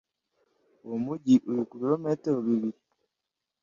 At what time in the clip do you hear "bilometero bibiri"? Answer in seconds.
1.81-2.79